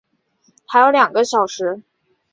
[0.65, 1.83] 还有两个小时